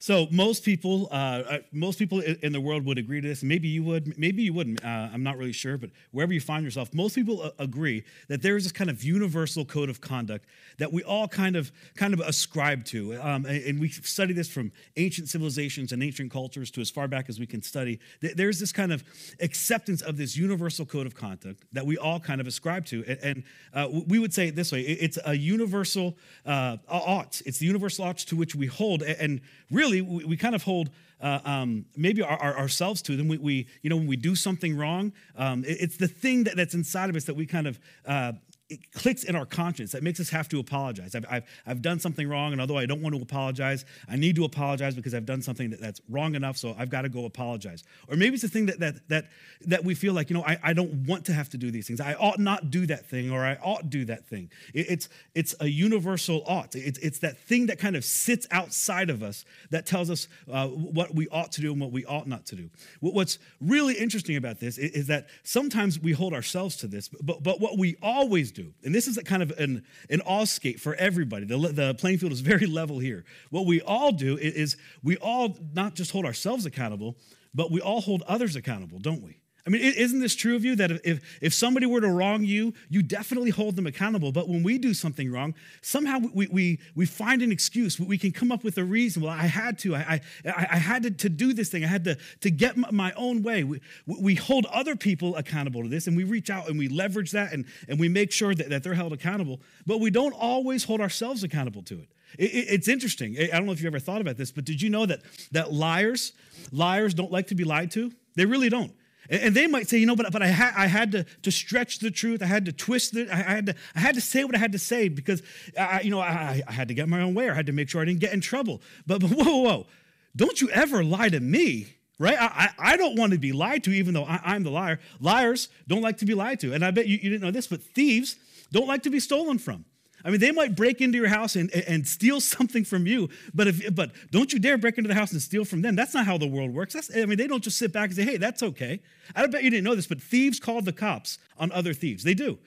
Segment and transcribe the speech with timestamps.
[0.00, 3.42] So most people, uh, uh most people in the world would agree to this.
[3.42, 4.84] Maybe you would, maybe you wouldn't.
[4.84, 8.40] Uh, I'm not really sure, but wherever you find yourself, most people uh, agree that
[8.40, 10.46] there is this kind of universal code of conduct
[10.78, 13.20] that we all kind of, kind of ascribe to.
[13.20, 17.28] Um, and we study this from ancient civilizations and ancient cultures to as far back
[17.28, 17.98] as we can study.
[18.20, 19.02] There's this kind of
[19.40, 23.04] acceptance of this universal code of conduct that we all kind of ascribe to.
[23.20, 23.42] And
[23.74, 27.42] uh, we would say it this way: it's a universal uh, ought.
[27.44, 29.40] It's the universal ought to which we hold, and
[29.70, 33.28] really we, we kind of hold uh, um, maybe our, our, ourselves to them.
[33.28, 36.56] We, we, you know, when we do something wrong, um, it, it's the thing that,
[36.56, 38.32] that's inside of us that we kind of uh,
[38.68, 41.14] it clicks in our conscience that makes us have to apologize.
[41.14, 44.36] I've, I've, I've, done something wrong, and although I don't want to apologize, I need
[44.36, 47.24] to apologize because I've done something that, that's wrong enough, so I've got to go
[47.24, 47.82] apologize.
[48.08, 49.26] Or maybe it's the thing that, that, that,
[49.62, 51.86] that we feel like, you know, I, I don't want to have to do these
[51.86, 52.00] things.
[52.00, 54.50] I ought not do that thing, or I ought do that thing.
[54.74, 56.74] It, it's, it's a universal ought.
[56.74, 60.66] It's, it's that thing that kind of sits outside of us that tells us uh,
[60.66, 62.68] what we ought to do and what we ought not to do.
[63.00, 67.42] What's really interesting about this is, is that sometimes we hold ourselves to this, but,
[67.42, 68.74] but what we always do do.
[68.84, 71.46] And this is a kind of an, an all skate for everybody.
[71.46, 73.24] The, the playing field is very level here.
[73.50, 77.16] What we all do is we all not just hold ourselves accountable,
[77.54, 79.40] but we all hold others accountable, don't we?
[79.68, 82.72] I mean, isn't this true of you that if, if somebody were to wrong you,
[82.88, 84.32] you definitely hold them accountable.
[84.32, 88.00] But when we do something wrong, somehow we, we, we find an excuse.
[88.00, 89.22] We can come up with a reason.
[89.22, 89.94] Well, I had to.
[89.94, 91.84] I, I, I had to, to do this thing.
[91.84, 93.62] I had to, to get my own way.
[93.62, 97.32] We, we hold other people accountable to this, and we reach out and we leverage
[97.32, 99.60] that and, and we make sure that, that they're held accountable.
[99.86, 102.08] But we don't always hold ourselves accountable to it.
[102.38, 103.36] It's interesting.
[103.38, 105.20] I don't know if you ever thought about this, but did you know that,
[105.52, 106.32] that liars,
[106.72, 108.12] liars don't like to be lied to?
[108.34, 108.92] They really don't.
[109.30, 111.98] And they might say, you know, but, but I, ha- I had to, to stretch
[111.98, 112.42] the truth.
[112.42, 113.28] I had to twist it.
[113.30, 115.42] I had to, I had to say what I had to say because,
[115.78, 117.72] I, you know, I, I had to get my own way or I had to
[117.72, 118.80] make sure I didn't get in trouble.
[119.06, 119.86] But, but whoa, whoa, whoa.
[120.34, 122.36] Don't you ever lie to me, right?
[122.40, 125.00] I, I, don't want to be lied to, even though I, am the liar.
[125.20, 126.72] Liars don't like to be lied to.
[126.72, 128.36] And I bet you, you didn't know this, but thieves
[128.72, 129.84] don't like to be stolen from.
[130.24, 133.68] I mean, they might break into your house and, and steal something from you, but
[133.68, 135.96] if but don't you dare break into the house and steal from them.
[135.96, 136.94] That's not how the world works.
[136.94, 139.00] That's, I mean, they don't just sit back and say, hey, that's okay.
[139.34, 142.24] I bet you didn't know this, but thieves call the cops on other thieves.
[142.24, 142.58] They do.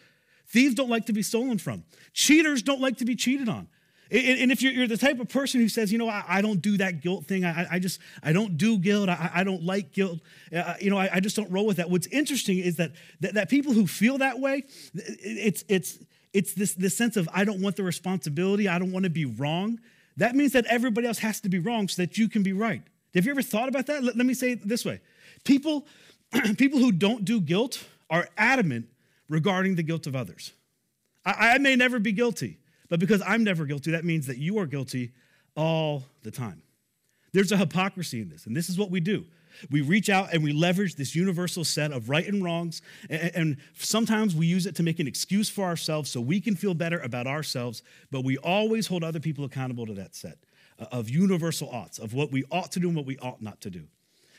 [0.47, 1.83] Thieves don't like to be stolen from.
[2.13, 3.67] Cheaters don't like to be cheated on.
[4.11, 6.99] And if you're the type of person who says, you know, I don't do that
[6.99, 10.19] guilt thing, I just, I don't do guilt, I don't like guilt,
[10.53, 11.89] uh, you know, I just don't roll with that.
[11.89, 12.91] What's interesting is that,
[13.21, 15.97] that people who feel that way, it's, it's,
[16.33, 19.25] it's this, this sense of, I don't want the responsibility, I don't want to be
[19.25, 19.79] wrong.
[20.17, 22.81] That means that everybody else has to be wrong so that you can be right.
[23.13, 24.03] Have you ever thought about that?
[24.03, 25.01] Let, let me say it this way
[25.43, 25.85] people,
[26.57, 28.87] people who don't do guilt are adamant
[29.29, 30.51] regarding the guilt of others.
[31.25, 32.57] I, I may never be guilty,
[32.89, 35.11] but because I'm never guilty, that means that you are guilty
[35.55, 36.61] all the time.
[37.33, 39.25] There's a hypocrisy in this, and this is what we do.
[39.69, 44.35] We reach out and we leverage this universal set of right and wrongs, and, sometimes
[44.35, 47.27] we use it to make an excuse for ourselves so we can feel better about
[47.27, 50.37] ourselves, but we always hold other people accountable to that set
[50.79, 53.59] uh, of universal oughts, of what we ought to do and what we ought not
[53.61, 53.87] to do.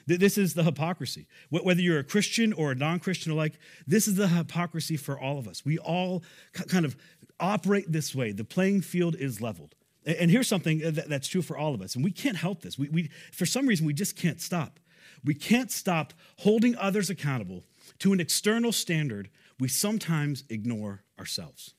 [0.06, 1.26] This is the hypocrisy.
[1.50, 5.38] Whether you're a Christian or a non Christian alike, this is the hypocrisy for all
[5.38, 5.64] of us.
[5.64, 6.22] We all
[6.68, 6.96] kind of
[7.38, 8.32] operate this way.
[8.32, 9.74] The playing field is leveled.
[10.04, 12.76] And here's something that's true for all of us, and we can't help this.
[12.76, 14.80] We, we, for some reason, we just can't stop.
[15.24, 17.64] We can't stop holding others accountable
[18.00, 21.74] to an external standard we sometimes ignore ourselves.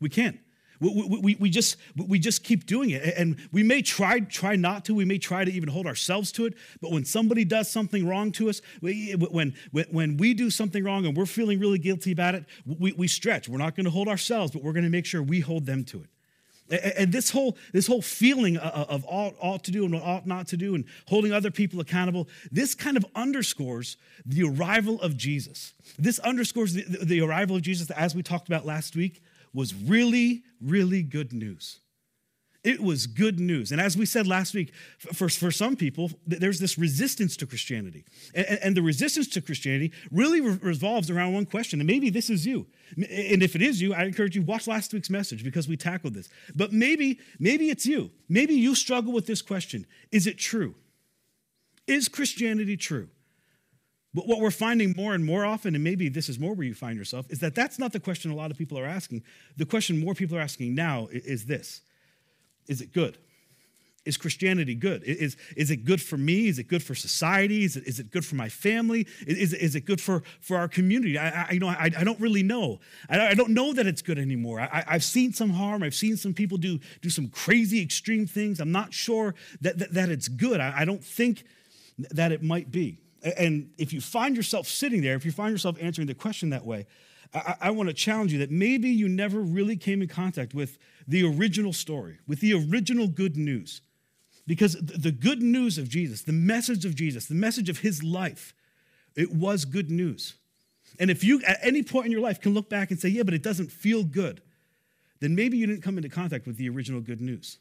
[0.00, 0.38] We can't.
[0.80, 3.14] We, we, we, just, we just keep doing it.
[3.16, 4.94] And we may try, try not to.
[4.94, 6.54] We may try to even hold ourselves to it.
[6.80, 11.06] But when somebody does something wrong to us, we, when, when we do something wrong
[11.06, 13.48] and we're feeling really guilty about it, we, we stretch.
[13.48, 15.84] We're not going to hold ourselves, but we're going to make sure we hold them
[15.84, 16.08] to it.
[16.70, 20.56] And this whole, this whole feeling of ought, ought to do and ought not to
[20.56, 25.74] do and holding other people accountable, this kind of underscores the arrival of Jesus.
[25.98, 29.22] This underscores the, the arrival of Jesus, as we talked about last week,
[29.52, 31.80] was really, really good news.
[32.64, 33.72] It was good news.
[33.72, 38.04] And as we said last week, for, for some people, there's this resistance to Christianity.
[38.34, 41.78] And, and the resistance to Christianity really re- revolves around one question.
[41.78, 42.66] And maybe this is you.
[42.96, 46.14] And if it is you, I encourage you, watch last week's message because we tackled
[46.14, 46.30] this.
[46.54, 48.10] But maybe, maybe it's you.
[48.30, 50.74] Maybe you struggle with this question Is it true?
[51.86, 53.08] Is Christianity true?
[54.14, 56.72] But what we're finding more and more often, and maybe this is more where you
[56.72, 59.24] find yourself, is that that's not the question a lot of people are asking.
[59.56, 61.82] The question more people are asking now is this
[62.68, 63.18] is it good?
[64.04, 65.02] is Christianity good?
[65.04, 66.48] Is, is it good for me?
[66.48, 67.64] Is it good for society?
[67.64, 69.06] Is it, is it good for my family?
[69.26, 71.18] Is, is it good for, for our community?
[71.18, 72.80] I, I you know, I, I don't really know.
[73.08, 74.60] I, I don't know that it's good anymore.
[74.60, 75.82] I, I've seen some harm.
[75.82, 78.60] I've seen some people do, do some crazy extreme things.
[78.60, 80.60] I'm not sure that, that, that it's good.
[80.60, 81.44] I, I don't think
[82.10, 82.98] that it might be.
[83.38, 86.66] And if you find yourself sitting there, if you find yourself answering the question that
[86.66, 86.86] way,
[87.34, 90.78] I, I want to challenge you that maybe you never really came in contact with
[91.06, 93.80] the original story, with the original good news.
[94.46, 98.54] Because the good news of Jesus, the message of Jesus, the message of his life,
[99.16, 100.34] it was good news.
[100.98, 103.22] And if you, at any point in your life, can look back and say, yeah,
[103.22, 104.42] but it doesn't feel good,
[105.20, 107.58] then maybe you didn't come into contact with the original good news.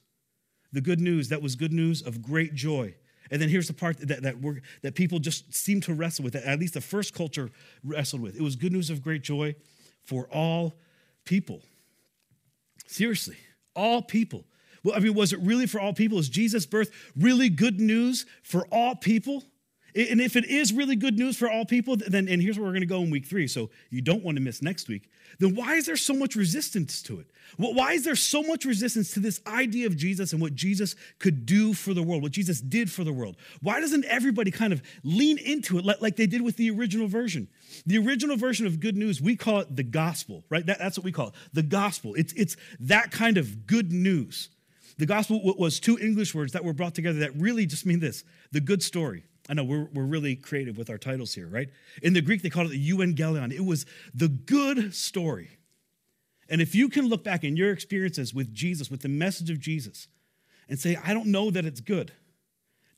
[0.73, 2.95] The good news that was good news of great joy.
[3.31, 6.35] And then here's the part that, that, we that people just seem to wrestle with,
[6.35, 7.49] at least the first culture
[7.83, 8.35] wrestled with.
[8.35, 9.55] It was good news of great joy
[10.03, 10.73] for all
[11.25, 11.61] people.
[12.85, 13.37] Seriously,
[13.75, 14.45] all people.
[14.83, 16.19] Well, I mean, was it really for all people?
[16.19, 19.43] Is Jesus' birth really good news for all people?
[19.95, 22.71] And if it is really good news for all people, then, and here's where we're
[22.71, 25.09] going to go in week three, so you don't want to miss next week,
[25.39, 27.27] then why is there so much resistance to it?
[27.57, 31.45] Why is there so much resistance to this idea of Jesus and what Jesus could
[31.45, 33.37] do for the world, what Jesus did for the world?
[33.61, 37.47] Why doesn't everybody kind of lean into it like they did with the original version?
[37.85, 40.65] The original version of good news, we call it the gospel, right?
[40.65, 42.15] That, that's what we call it, the gospel.
[42.15, 44.49] It's, it's that kind of good news.
[44.97, 48.23] The gospel was two English words that were brought together that really just mean this
[48.51, 49.23] the good story.
[49.49, 51.69] I know we're, we're really creative with our titles here, right?
[52.01, 53.51] In the Greek, they called it the euangelion.
[53.51, 55.57] It was the good story.
[56.49, 59.59] And if you can look back in your experiences with Jesus, with the message of
[59.59, 60.07] Jesus,
[60.69, 62.13] and say, I don't know that it's good,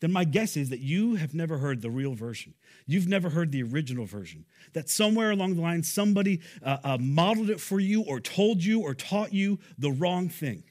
[0.01, 2.53] then my guess is that you have never heard the real version.
[2.86, 4.45] You've never heard the original version.
[4.74, 8.81] That somewhere along the line, somebody uh, uh, modeled it for you, or told you,
[8.81, 10.63] or taught you the wrong thing.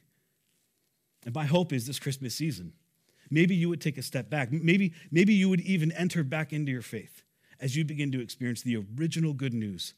[1.25, 2.75] And my hope is this Christmas season,
[3.35, 4.53] maybe you would take a step back.
[4.53, 7.23] Maybe, maybe you would even enter back into your faith
[7.61, 9.95] as you begin to experience the original good news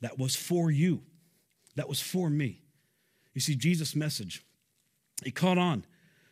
[0.00, 1.02] that was for you,
[1.76, 2.60] that was for me.
[3.32, 4.44] You see, Jesus' message,
[5.24, 5.84] it caught on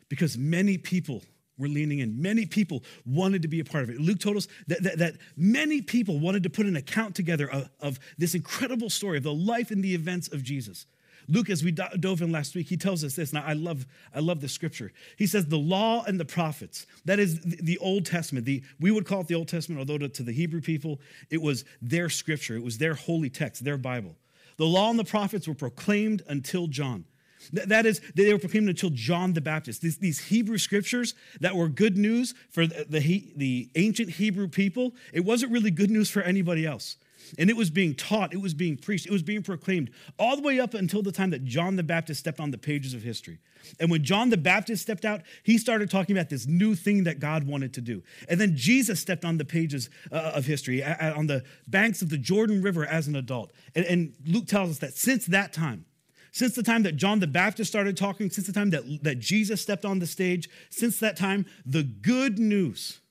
[0.09, 1.23] because many people
[1.59, 2.21] were leaning in.
[2.21, 3.99] Many people wanted to be a part of it.
[3.99, 7.71] Luke told us that, that, that many people wanted to put an account together of,
[7.81, 10.87] of, this incredible story of the life and the events of Jesus.
[11.29, 13.33] Luke, as we dove in last week, he tells us this.
[13.33, 14.93] Now, I love, I love the scripture.
[15.17, 18.47] He says, the law and the prophets, that is the Old Testament.
[18.47, 21.65] The, we would call it the Old Testament, although to the Hebrew people, it was
[21.81, 24.17] their scripture, it was their holy text, their Bible.
[24.57, 27.05] The law and the prophets were proclaimed until John.
[27.53, 29.83] That is, they were proclaimed until John the Baptist.
[29.83, 34.95] These, these Hebrew scriptures that were good news for the, the, the ancient Hebrew people,
[35.13, 36.97] it wasn't really good news for anybody else.
[37.39, 40.43] And it was being taught, it was being preached, it was being proclaimed all the
[40.43, 43.39] way up until the time that John the Baptist stepped on the pages of history.
[43.79, 47.21] And when John the Baptist stepped out, he started talking about this new thing that
[47.21, 48.03] God wanted to do.
[48.29, 52.19] And then Jesus stepped on the pages uh, of history on the banks of the
[52.19, 53.53] Jordan River as an adult.
[53.75, 55.85] And, and Luke tells us that since that time,
[56.33, 59.61] since the time that John the Baptist started talking, since the time that, that Jesus
[59.61, 63.02] stepped on the stage, since that time, the good news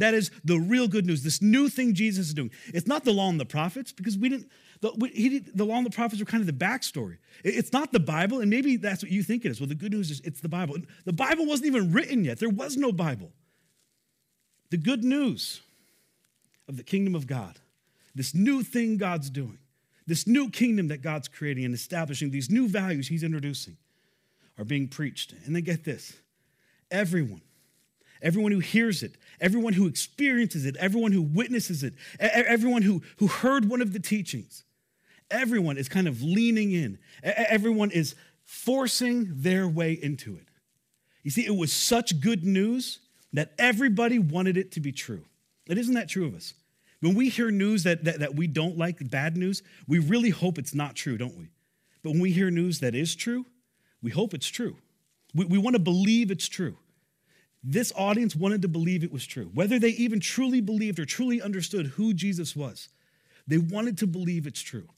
[0.00, 2.50] that is the real good news, this new thing Jesus is doing.
[2.68, 4.50] It's not the law and the prophets, because we didn't,
[4.80, 7.18] the, we, did, the law and the prophets are kind of the backstory.
[7.44, 9.60] It's not the Bible, and maybe that's what you think it is.
[9.60, 10.76] Well, the good news is it's the Bible.
[11.04, 13.32] The Bible wasn't even written yet, there was no Bible.
[14.70, 15.62] The good news
[16.68, 17.58] of the kingdom of God,
[18.14, 19.58] this new thing God's doing,
[20.06, 23.76] this new kingdom that God's creating and establishing, these new values He's introducing
[24.58, 25.34] are being preached.
[25.44, 26.14] And then get this
[26.90, 27.42] everyone,
[28.22, 33.26] everyone who hears it, everyone who experiences it, everyone who witnesses it, everyone who, who
[33.26, 34.64] heard one of the teachings,
[35.30, 36.98] everyone is kind of leaning in.
[37.22, 40.48] Everyone is forcing their way into it.
[41.22, 42.98] You see, it was such good news
[43.32, 45.24] that everybody wanted it to be true.
[45.68, 46.54] And isn't that true of us?
[47.00, 50.58] When we hear news that, that, that we don't like, bad news, we really hope
[50.58, 51.48] it's not true, don't we?
[52.02, 53.46] But when we hear news that is true,
[54.02, 54.76] we hope it's true.
[55.34, 56.76] We, we want to believe it's true.
[57.62, 59.50] This audience wanted to believe it was true.
[59.52, 62.88] Whether they even truly believed or truly understood who Jesus was,
[63.46, 64.88] they wanted to believe it's true.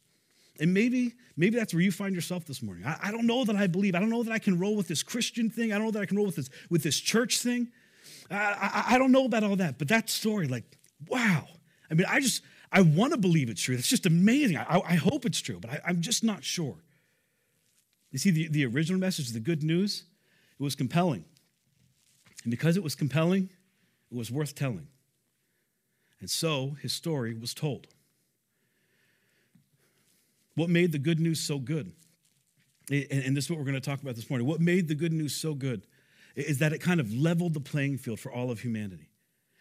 [0.60, 2.84] And maybe, maybe that's where you find yourself this morning.
[2.86, 3.94] I, I, don't know that I believe.
[3.94, 5.72] I don't know that I can roll with this Christian thing.
[5.72, 7.68] I don't know that I can roll with this, with this church thing.
[8.30, 9.78] I, I, I don't know about all that.
[9.78, 10.64] But that story, like,
[11.08, 11.48] wow.
[11.90, 13.74] I mean, I just, I want to believe it's true.
[13.74, 14.58] It's just amazing.
[14.58, 16.76] I, I hope it's true, but I, I'm just not sure.
[18.10, 20.04] You see, the, the original message, the good news,
[20.60, 21.24] it was compelling.
[22.42, 23.50] And because it was compelling,
[24.10, 24.88] it was worth telling.
[26.20, 27.88] And so his story was told.
[30.54, 31.92] What made the good news so good?
[32.90, 34.46] And this is what we're going to talk about this morning.
[34.46, 35.86] What made the good news so good
[36.34, 39.08] is that it kind of leveled the playing field for all of humanity.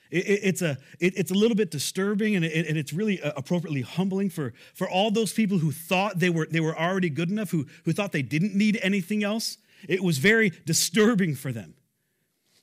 [0.09, 3.81] It, it, it's, a, it's a little bit disturbing and, and it's really uh, appropriately
[3.81, 7.51] humbling for, for all those people who thought they were, they were already good enough,
[7.51, 9.57] who, who thought they didn't need anything else.
[9.87, 11.75] It was very disturbing for them.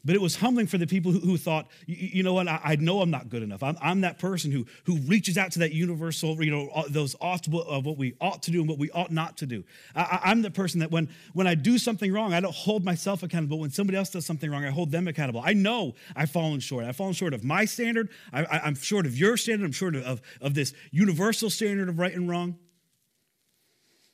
[0.05, 2.77] But it was humbling for the people who, who thought, you, know what, I, I,
[2.77, 3.65] know I'm not good enough.
[3.65, 7.17] I'm, I'm, that person who, who reaches out to that universal, you know, uh, those
[7.21, 9.65] ought to, of what we ought to do and what we ought not to do.
[9.97, 13.25] I, I'm the person that when, when I do something wrong, I don't hold myself
[13.25, 13.59] accountable.
[13.59, 15.43] When somebody else does something wrong, I hold them accountable.
[15.45, 16.85] I know I've fallen short.
[16.85, 18.09] I've fallen short of my standard.
[18.33, 19.65] I, am short of your standard.
[19.65, 22.57] I'm short of, of, of this universal standard of right and wrong.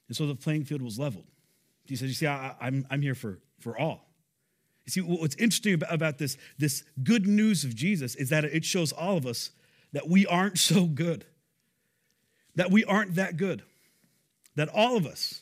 [0.09, 1.27] And so the playing field was leveled.
[1.85, 4.09] He said, You see, I, I'm, I'm here for, for all.
[4.85, 8.93] You see, what's interesting about this, this good news of Jesus is that it shows
[8.93, 9.51] all of us
[9.93, 11.25] that we aren't so good,
[12.55, 13.63] that we aren't that good,
[14.57, 15.41] that all of us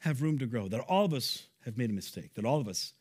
[0.00, 2.68] have room to grow, that all of us have made a mistake, that all of
[2.68, 2.92] us,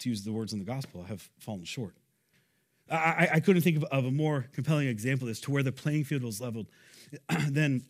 [0.00, 1.94] to use the words in the gospel, have fallen short.
[2.90, 6.04] I, I couldn't think of, of, a more compelling example as to where the playing
[6.04, 6.66] field was leveled
[7.48, 7.84] than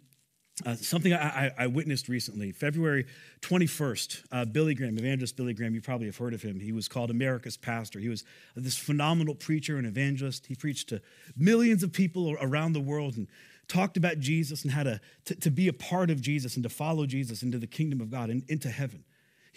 [0.67, 3.07] uh, something I, I, witnessed recently, February
[3.43, 6.59] 21st, uh, Billy Graham, evangelist Billy Graham, you probably have heard of him.
[6.59, 7.99] He was called America's Pastor.
[7.99, 8.25] He was
[8.57, 10.47] this phenomenal preacher and evangelist.
[10.47, 11.01] He preached to
[11.37, 13.29] millions of people around the world and
[13.69, 16.69] talked about Jesus and how to, to, to be a part of Jesus and to
[16.69, 19.05] follow Jesus into the kingdom of God and into heaven.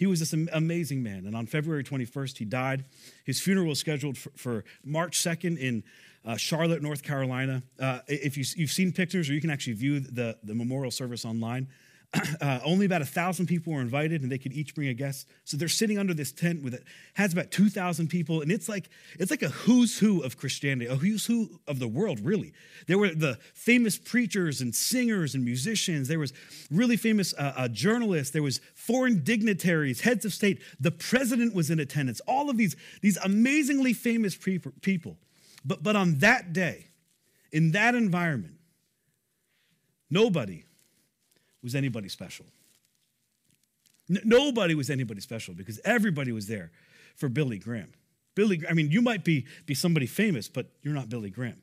[0.02, 1.26] He was this amazing man.
[1.26, 2.84] And on February 21st, he died.
[3.24, 5.84] His funeral was scheduled for, for March 2nd in
[6.24, 7.62] uh, Charlotte, North Carolina.
[7.78, 11.24] Uh, if you, have seen pictures, or you can actually view the, the memorial service
[11.24, 11.68] online,
[12.42, 15.26] uh, only about a thousand people were invited, and they could each bring a guest.
[15.44, 18.68] So they're sitting under this tent with it has about two thousand people, and it's
[18.68, 22.20] like it's like a who's who of Christianity, a who's who of the world.
[22.20, 22.52] Really,
[22.86, 26.08] there were the famous preachers and singers and musicians.
[26.08, 26.34] There was
[26.70, 28.32] really famous uh, uh, journalists.
[28.32, 30.60] There was foreign dignitaries, heads of state.
[30.78, 32.20] The president was in attendance.
[32.28, 35.16] All of these these amazingly famous people.
[35.64, 36.88] But, but on that day,
[37.52, 38.54] in that environment,
[40.10, 40.64] nobody
[41.62, 42.46] was anybody special.
[44.10, 46.70] N- nobody was anybody special because everybody was there
[47.16, 47.92] for Billy Graham.
[48.34, 51.60] Billy, I mean, you might be, be somebody famous, but you're not Billy Graham.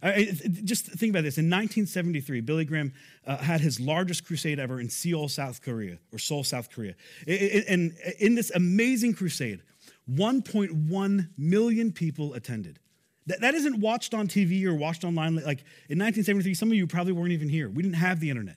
[0.00, 0.24] I,
[0.64, 1.38] just think about this.
[1.38, 2.92] In 1973, Billy Graham
[3.26, 6.94] uh, had his largest crusade ever in Seoul, South Korea, or Seoul, South Korea.
[7.26, 9.60] And in this amazing crusade,
[10.10, 12.78] 1.1 million people attended.
[13.26, 15.34] That, that isn't watched on TV or watched online.
[15.34, 17.68] Like in 1973, some of you probably weren't even here.
[17.68, 18.56] We didn't have the internet.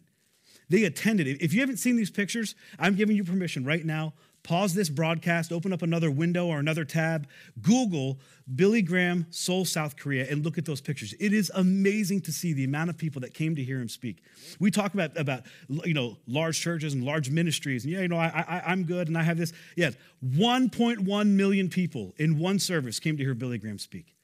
[0.72, 1.28] They attended.
[1.28, 4.14] If you haven't seen these pictures, I'm giving you permission right now.
[4.44, 7.28] Pause this broadcast, open up another window or another tab,
[7.62, 8.20] Google
[8.56, 11.14] Billy Graham, Seoul, South Korea, and look at those pictures.
[11.20, 14.24] It is amazing to see the amount of people that came to hear him speak.
[14.62, 18.18] We talk about, about you know, large churches and large ministries, and yeah, you know,
[18.18, 19.52] I, I, I'm good and I have this.
[19.76, 24.16] Yes, 1.1 million people in one service came to hear Billy Graham speak.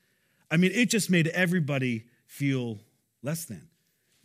[0.50, 2.80] I mean, it just made everybody feel
[3.22, 3.68] less than.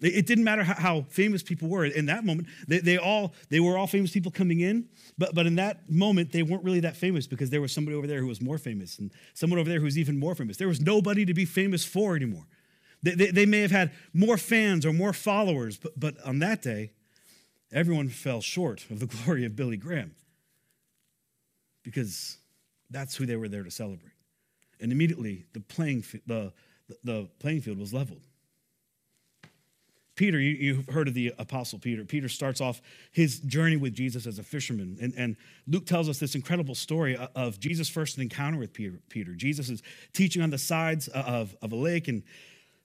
[0.02, 2.48] It didn't matter how, famous people were in that moment.
[2.66, 6.32] They, they, all they were all famous people coming in, but but in that moment
[6.32, 8.98] they weren't really that famous because there was somebody over there who was more famous
[8.98, 10.56] and someone over there who was even more famous.
[10.56, 12.46] There was nobody to be famous for anymore.
[13.02, 16.62] They, they, they may have had more fans or more followers, but but on that
[16.62, 16.92] day,
[17.72, 20.14] everyone fell short of the glory of Billy Graham
[21.82, 22.38] because
[22.90, 24.12] that's who they were there to celebrate
[24.82, 26.52] and immediately the playing, the,
[27.04, 28.26] the playing field was leveled.
[30.22, 32.04] Peter, you, have heard of the Apostle Peter.
[32.04, 34.96] Peter starts off his journey with Jesus as a fisherman.
[35.02, 35.36] And, and
[35.66, 39.00] Luke tells us this incredible story of Jesus' first encounter with Peter.
[39.08, 39.32] Peter.
[39.34, 42.22] Jesus is teaching on the sides of, of a lake, and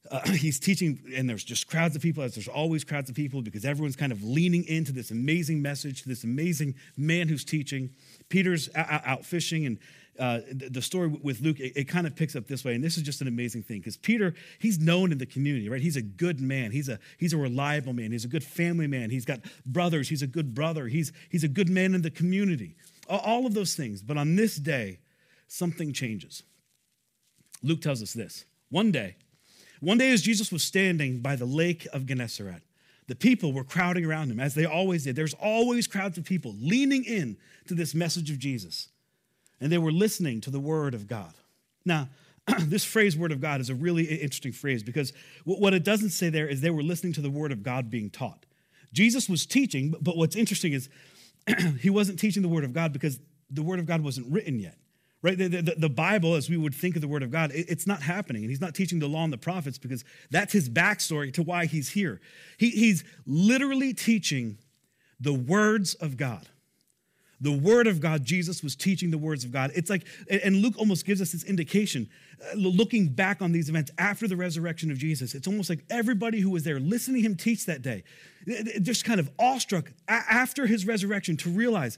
[0.09, 3.43] uh, he's teaching, and there's just crowds of people, as there's always crowds of people,
[3.43, 7.91] because everyone's kind of leaning into this amazing message, this amazing man who's teaching.
[8.29, 9.77] Peter's out, out fishing, and
[10.19, 12.73] uh, the story with Luke, it, it, kind of picks up this way.
[12.73, 15.81] And this is just an amazing thing because Peter, he's known in the community, right?
[15.81, 16.71] He's a good man.
[16.71, 18.11] He's a, he's a reliable man.
[18.11, 19.09] He's a good family man.
[19.09, 20.09] He's got brothers.
[20.09, 20.87] He's a good brother.
[20.87, 22.75] He's, he's a good man in the community.
[23.09, 24.01] All of those things.
[24.01, 24.99] But on this day,
[25.47, 26.43] something changes.
[27.63, 28.45] Luke tells us this.
[28.69, 29.15] One day,
[29.79, 32.63] one day as Jesus was standing by the lake of Gennesaret,
[33.07, 35.15] the people were crowding around him as they always did.
[35.15, 38.89] There's always crowds of people leaning in to this message of Jesus
[39.59, 41.33] and they were listening to the word of God.
[41.85, 42.09] Now,
[42.59, 46.29] this phrase, word of God, is a really interesting phrase because what it doesn't say
[46.29, 48.45] there is they were listening to the word of God being taught.
[48.93, 50.89] Jesus was teaching, but what's interesting is
[51.79, 54.77] he wasn't teaching the word of God because the word of God wasn't written yet.
[55.23, 55.37] Right?
[55.37, 57.87] The, the, the, Bible, as we would think of the Word of God, it, it's
[57.87, 58.43] not happening.
[58.43, 61.65] And he's not teaching the law and the prophets because that's his backstory to why
[61.65, 62.21] he's here.
[62.57, 64.59] He, he's literally teaching
[65.19, 66.47] the words of God
[67.39, 68.25] the word of God.
[68.25, 69.71] Jesus was teaching the words of God.
[69.75, 72.09] It's like, and Luke almost gives us this indication,
[72.41, 75.35] uh, looking back on these events after the resurrection of Jesus.
[75.35, 78.03] It's almost like everybody who was there listening him teach that day,
[78.81, 81.97] just kind of awestruck after his resurrection to realize,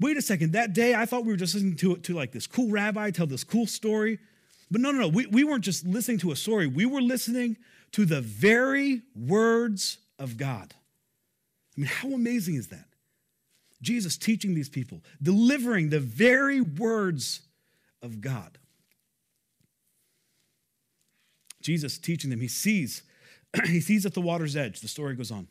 [0.00, 2.46] wait a second, that day I thought we were just listening to, to like this
[2.46, 4.18] cool rabbi tell this cool story.
[4.70, 5.08] But no, no, no.
[5.08, 7.56] We, we weren't just listening to a story, we were listening
[7.92, 10.74] to the very words of God.
[11.76, 12.85] I mean, how amazing is that?
[13.82, 17.42] Jesus teaching these people, delivering the very words
[18.02, 18.58] of God.
[21.60, 23.02] Jesus teaching them, he sees,
[23.66, 25.48] he sees at the water's edge, the story goes on.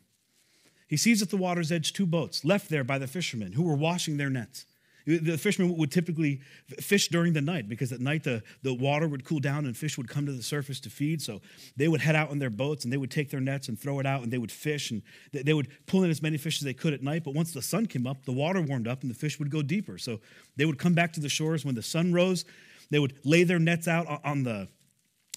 [0.88, 3.74] He sees at the water's edge two boats left there by the fishermen who were
[3.74, 4.66] washing their nets.
[5.06, 6.40] The fishermen would typically
[6.80, 9.96] fish during the night because at night the, the water would cool down and fish
[9.96, 11.22] would come to the surface to feed.
[11.22, 11.40] So
[11.76, 14.00] they would head out in their boats and they would take their nets and throw
[14.00, 16.64] it out and they would fish and they would pull in as many fish as
[16.64, 17.22] they could at night.
[17.22, 19.62] But once the sun came up, the water warmed up and the fish would go
[19.62, 19.96] deeper.
[19.96, 20.20] So
[20.56, 22.44] they would come back to the shores when the sun rose.
[22.90, 24.68] They would lay their nets out on the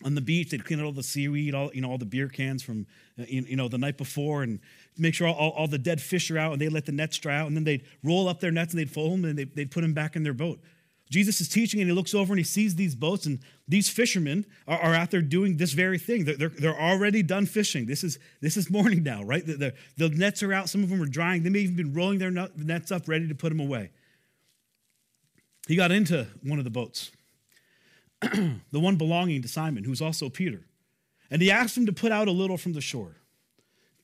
[0.03, 0.49] on the beach.
[0.49, 2.87] They'd clean out all the seaweed, all you know, all the beer cans from
[3.19, 4.59] uh, you know the night before, and
[4.97, 6.53] make sure all, all, the dead fish are out.
[6.53, 8.79] And they let the nets dry out, and then they'd roll up their nets and
[8.79, 10.59] they'd fold them and they'd, they'd put them back in their boat.
[11.09, 14.45] Jesus is teaching, and he looks over and he sees these boats, and these fishermen
[14.67, 16.25] are, are out there doing this very thing.
[16.25, 17.87] They're, they're, they're, already done fishing.
[17.87, 19.45] This is this is morning now, right?
[19.45, 20.69] The, the, the nets are out.
[20.69, 21.43] Some of them are drying.
[21.43, 23.89] They may even be rolling their nets up, ready to put them away.
[25.67, 27.11] He got into one of the boats
[28.21, 30.61] the one belonging to Simon, who's also Peter.
[31.31, 33.15] And he asked him to put out a little from the shore.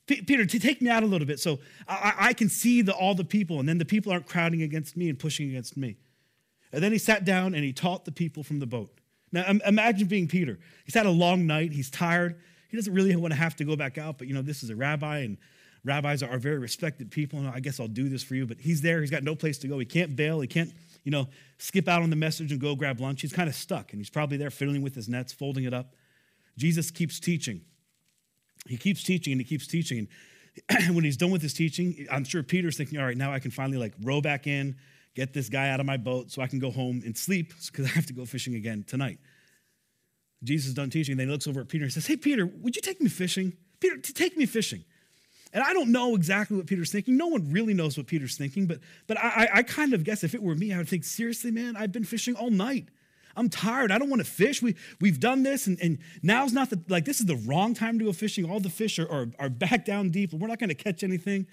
[0.06, 1.58] Peter, to take me out a little bit so
[1.88, 4.96] I, I can see the, all the people, and then the people aren't crowding against
[4.96, 5.96] me and pushing against me.
[6.72, 8.92] And then he sat down and he taught the people from the boat.
[9.32, 10.58] Now, imagine being Peter.
[10.84, 12.40] He's had a long night, he's tired.
[12.68, 14.70] He doesn't really want to have to go back out, but you know, this is
[14.70, 15.38] a rabbi, and
[15.84, 17.40] rabbis are very respected people.
[17.40, 18.46] And I guess I'll do this for you.
[18.46, 19.78] But he's there, he's got no place to go.
[19.78, 20.72] He can't bail, he can't
[21.06, 23.22] you know, skip out on the message and go grab lunch.
[23.22, 25.94] He's kind of stuck and he's probably there fiddling with his nets, folding it up.
[26.58, 27.60] Jesus keeps teaching.
[28.66, 30.08] He keeps teaching and he keeps teaching.
[30.68, 33.38] And when he's done with his teaching, I'm sure Peter's thinking, all right, now I
[33.38, 34.74] can finally like row back in,
[35.14, 37.86] get this guy out of my boat so I can go home and sleep because
[37.86, 39.20] I have to go fishing again tonight.
[40.42, 41.16] Jesus is done teaching.
[41.16, 43.52] Then he looks over at Peter and says, Hey, Peter, would you take me fishing?
[43.78, 44.84] Peter, take me fishing.
[45.56, 47.16] And I don't know exactly what Peter's thinking.
[47.16, 50.34] No one really knows what Peter's thinking, but, but I, I kind of guess if
[50.34, 52.88] it were me, I would think, seriously, man, I've been fishing all night.
[53.34, 53.90] I'm tired.
[53.90, 54.60] I don't want to fish.
[54.60, 57.98] We, we've done this, and, and now's not the, like, this is the wrong time
[57.98, 58.44] to go fishing.
[58.50, 61.02] All the fish are, are, are back down deep, and we're not going to catch
[61.02, 61.46] anything.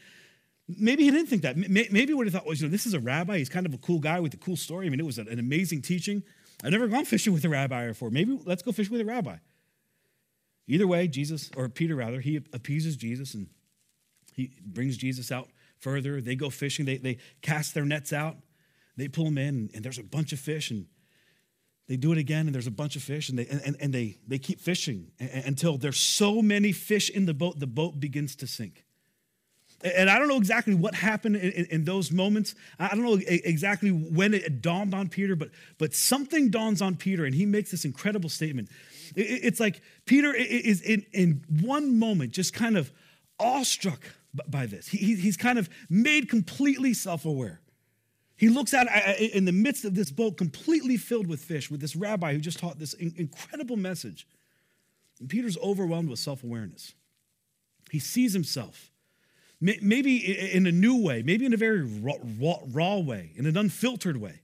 [0.67, 1.55] Maybe he didn't think that.
[1.55, 3.37] Maybe what he thought was, you know, this is a rabbi.
[3.37, 4.85] He's kind of a cool guy with a cool story.
[4.85, 6.23] I mean, it was an amazing teaching.
[6.61, 8.09] I've never gone fishing with a rabbi before.
[8.09, 9.37] Maybe let's go fish with a rabbi.
[10.67, 13.47] Either way, Jesus, or Peter rather, he appeases Jesus and
[14.35, 16.21] he brings Jesus out further.
[16.21, 16.85] They go fishing.
[16.85, 18.37] They, they cast their nets out.
[18.95, 20.71] They pull them in, and there's a bunch of fish.
[20.71, 20.85] And
[21.87, 23.29] they do it again, and there's a bunch of fish.
[23.29, 27.33] And they, and, and they, they keep fishing until there's so many fish in the
[27.33, 28.85] boat, the boat begins to sink.
[29.83, 32.55] And I don't know exactly what happened in, in, in, those moments.
[32.79, 37.25] I don't know exactly when it dawned on Peter, but, but something dawns on Peter,
[37.25, 38.69] and he makes this incredible statement.
[39.15, 42.93] It's like Peter is in, in one moment just kind of
[43.39, 43.99] awestruck
[44.47, 44.87] by this.
[44.87, 47.61] He, he's kind of made completely self aware.
[48.35, 48.87] He looks out
[49.19, 52.59] in the midst of this boat completely filled with fish with this rabbi who just
[52.59, 54.27] taught this incredible message.
[55.19, 56.93] And Peter's overwhelmed with self awareness.
[57.91, 58.91] He sees himself,
[59.61, 63.55] maybe in a new way, maybe in a very raw, raw, raw way, in an
[63.55, 64.41] unfiltered way.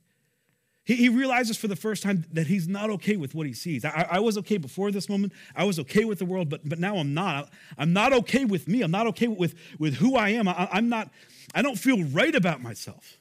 [0.90, 3.86] He, he, realizes for the first time that he's not okay with what he sees.
[3.86, 5.34] I, I, was okay before this moment.
[5.56, 7.54] I was okay with the world, but, but now I'm not.
[7.78, 8.82] I'm not okay with me.
[8.82, 10.48] I'm not okay with, with who I am.
[10.48, 11.12] I, I'm not,
[11.54, 13.20] I don't feel right about myself.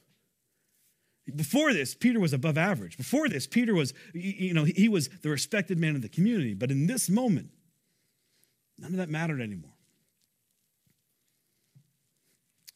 [1.35, 2.97] Before this, Peter was above average.
[2.97, 6.55] Before this, Peter was, you know, he was the respected man of the community.
[6.55, 7.51] But in this moment,
[8.79, 9.75] none of that mattered anymore.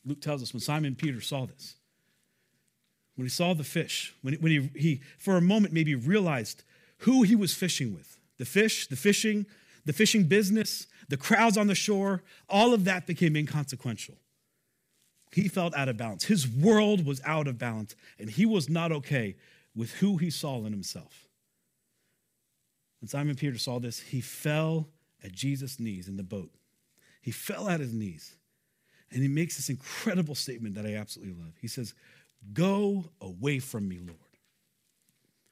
[0.05, 1.77] Luke tells us when Simon Peter saw this,
[3.15, 6.63] when he saw the fish, when, when he, he, for a moment, maybe realized
[6.99, 9.45] who he was fishing with the fish, the fishing,
[9.85, 14.15] the fishing business, the crowds on the shore, all of that became inconsequential.
[15.31, 16.25] He felt out of balance.
[16.25, 19.35] His world was out of balance, and he was not okay
[19.75, 21.27] with who he saw in himself.
[23.01, 24.87] When Simon Peter saw this, he fell
[25.23, 26.51] at Jesus' knees in the boat.
[27.21, 28.35] He fell at his knees,
[29.11, 31.53] and he makes this incredible statement that I absolutely love.
[31.59, 31.93] He says,
[32.51, 34.17] Go away from me, Lord.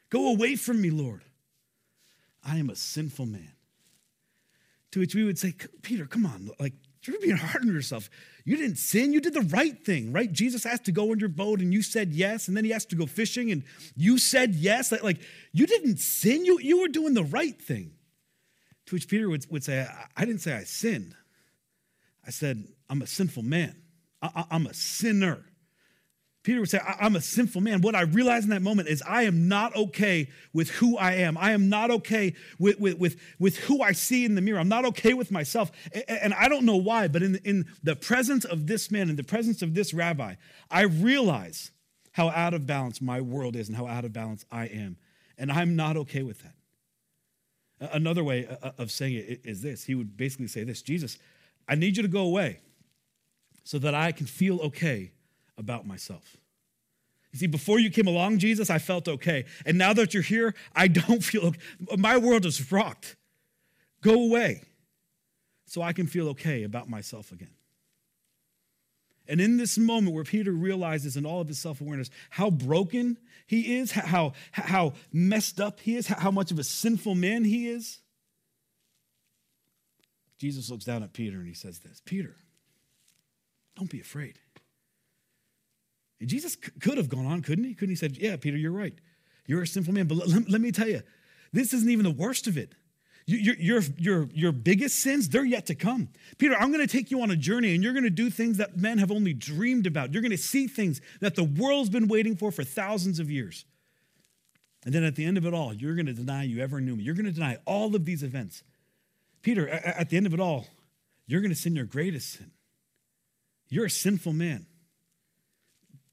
[0.09, 1.23] Go away from me, Lord.
[2.43, 3.53] I am a sinful man.
[4.91, 6.73] To which we would say, Peter, come on, like,
[7.05, 8.09] You're being hard on yourself.
[8.43, 9.13] You didn't sin.
[9.13, 10.31] You did the right thing, right?
[10.31, 12.47] Jesus asked to go in your boat and you said yes.
[12.47, 13.63] And then he asked to go fishing and
[13.95, 14.91] you said yes.
[14.91, 16.45] Like, you didn't sin.
[16.45, 17.93] You, you were doing the right thing.
[18.87, 21.15] To which Peter would, would say, I, I didn't say I sinned.
[22.25, 23.75] I said, I'm a sinful man.
[24.21, 25.45] I, I'm a sinner.
[26.43, 27.81] Peter would say, I'm a sinful man.
[27.81, 31.37] What I realize in that moment is I am not okay with who I am.
[31.37, 34.59] I am not okay with, with, with, with who I see in the mirror.
[34.59, 35.71] I'm not okay with myself.
[36.07, 39.23] And I don't know why, but in, in the presence of this man, in the
[39.23, 40.35] presence of this rabbi,
[40.71, 41.71] I realize
[42.13, 44.97] how out of balance my world is and how out of balance I am.
[45.37, 47.93] And I'm not okay with that.
[47.93, 51.17] Another way uh, uh, of saying it is this He would basically say this Jesus,
[51.67, 52.59] I need you to go away
[53.63, 55.13] so that I can feel okay
[55.61, 56.35] about myself.
[57.31, 59.45] You see, before you came along, Jesus, I felt okay.
[59.65, 61.59] And now that you're here, I don't feel okay.
[61.97, 63.15] My world is rocked.
[64.01, 64.63] Go away
[65.65, 67.53] so I can feel okay about myself again.
[69.27, 73.17] And in this moment where Peter realizes in all of his self awareness how broken
[73.47, 77.69] he is, how, how messed up he is, how much of a sinful man he
[77.69, 77.99] is,
[80.37, 82.35] Jesus looks down at Peter and he says this Peter,
[83.77, 84.39] don't be afraid.
[86.21, 87.73] And Jesus could have gone on, couldn't he?
[87.73, 88.93] Couldn't he said, Yeah, Peter, you're right.
[89.47, 90.07] You're a sinful man.
[90.07, 91.01] But let, let me tell you,
[91.51, 92.73] this isn't even the worst of it.
[93.25, 96.09] Your, your, your, your biggest sins, they're yet to come.
[96.37, 98.57] Peter, I'm going to take you on a journey and you're going to do things
[98.57, 100.11] that men have only dreamed about.
[100.13, 103.65] You're going to see things that the world's been waiting for for thousands of years.
[104.85, 106.95] And then at the end of it all, you're going to deny you ever knew
[106.95, 107.03] me.
[107.03, 108.63] You're going to deny all of these events.
[109.43, 110.67] Peter, at the end of it all,
[111.27, 112.51] you're going to sin your greatest sin.
[113.69, 114.65] You're a sinful man.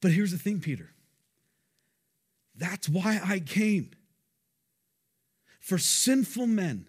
[0.01, 0.91] But here's the thing, Peter.
[2.57, 3.91] That's why I came.
[5.61, 6.87] For sinful men.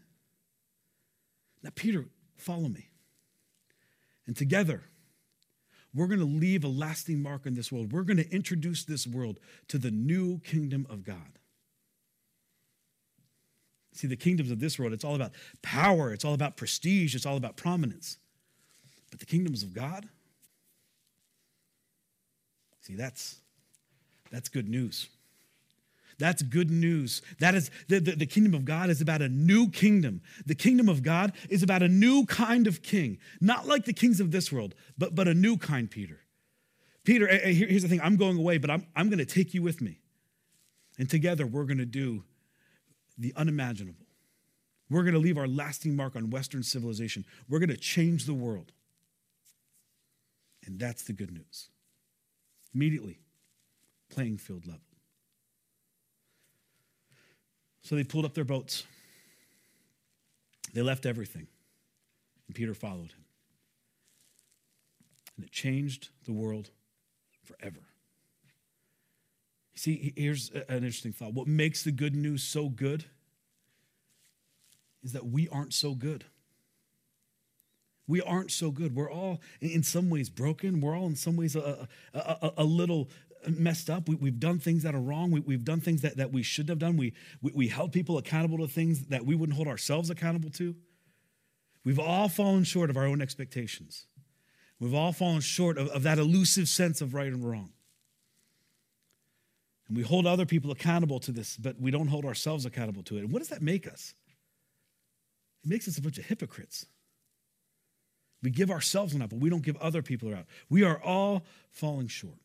[1.64, 2.06] Now, Peter,
[2.38, 2.90] follow me.
[4.26, 4.84] And together,
[5.94, 7.92] we're going to leave a lasting mark in this world.
[7.92, 11.40] We're going to introduce this world to the new kingdom of God.
[13.94, 17.26] See, the kingdoms of this world, it's all about power, it's all about prestige, it's
[17.26, 18.18] all about prominence.
[19.10, 20.08] But the kingdoms of God,
[22.90, 23.40] See, that's,
[24.32, 25.10] that's good news.
[26.18, 27.22] That's good news.
[27.40, 30.22] That is the, the, the, kingdom of God is about a new kingdom.
[30.48, 34.20] The kingdom of God is about a new kind of king, not like the kings
[34.20, 36.20] of this world, but, but a new kind, Peter.
[37.04, 39.82] Peter, here's the thing I'm going away, but I'm, I'm going to take you with
[39.82, 40.00] me.
[40.98, 42.24] And together we're going to do
[43.20, 44.08] the unimaginable.
[44.90, 47.24] We're going to leave our lasting mark on Western civilization.
[47.48, 48.72] We're going to change the world.
[50.66, 51.70] And that's the good news.
[52.74, 53.20] Immediately,
[54.10, 54.82] playing field level.
[57.82, 58.86] So they pulled up their boats.
[60.74, 61.48] They left everything.
[62.48, 63.26] And Peter followed him.
[65.36, 66.70] And it changed the world
[67.44, 67.80] forever.
[69.74, 71.34] See, here's an interesting thought.
[71.34, 73.06] What makes the good news so good
[75.02, 76.26] is that we aren't so good.
[78.10, 78.96] We aren't so good.
[78.96, 80.82] We're all, in some ways, broken.
[80.82, 83.08] We're all, in some ways, a, a, a, a little
[83.48, 84.10] messed up.
[84.10, 85.30] We, have done things that are wrong.
[85.30, 86.98] We, have done things that, that we shouldn't have done.
[86.98, 90.76] We, we, we held people accountable to things that we wouldn't hold ourselves accountable to.
[91.86, 94.08] We've all fallen short of our own expectations.
[94.80, 97.74] We've all fallen short of, of that elusive sense of right and wrong.
[99.88, 103.18] And we hold other people accountable to this, but we don't hold ourselves accountable to
[103.18, 103.20] it.
[103.20, 104.16] And what does that make us?
[105.64, 106.88] It makes us a bunch of hypocrites.
[108.42, 110.46] We give ourselves enough, but we don't give other people out.
[110.70, 112.38] We are all falling short.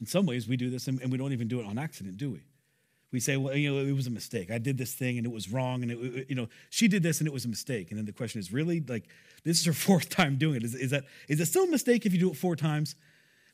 [0.00, 2.16] In some ways, we do this and, and we don't even do it on accident,
[2.16, 2.42] do we?
[3.10, 4.50] We say, well, you know, it was a mistake.
[4.50, 5.82] I did this thing and it was wrong.
[5.82, 7.90] And, it, you know, she did this and it was a mistake.
[7.90, 8.80] And then the question is, really?
[8.86, 9.04] Like,
[9.44, 10.64] this is her fourth time doing it.
[10.64, 12.94] Is, is, that, is it still a mistake if you do it four times?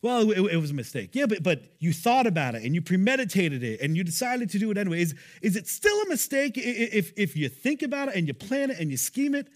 [0.05, 1.15] Well, it, it, was a mistake.
[1.15, 4.59] Yeah, but, but you thought about it and you premeditated it and you decided to
[4.59, 5.01] do it anyway.
[5.01, 8.71] Is, is it still a mistake if, if you think about it and you plan
[8.71, 9.49] it and you scheme it?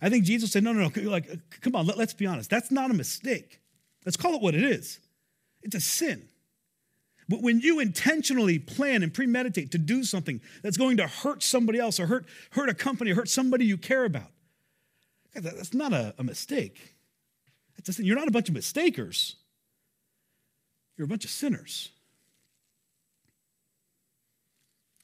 [0.00, 2.48] I think Jesus said, no, no, no, like, uh, come on, let, let's be honest.
[2.48, 3.60] That's not a mistake.
[4.06, 4.98] Let's call it what it is.
[5.60, 6.26] It's a sin.
[7.28, 11.78] But when you intentionally plan and premeditate to do something that's going to hurt somebody
[11.78, 14.30] else or hurt, hurt a company or hurt somebody you care about,
[15.34, 16.94] that's not a, a mistake.
[17.76, 18.02] That's a.
[18.02, 19.36] You're not a bunch of mistakers.
[20.96, 21.90] You're a bunch of sinners.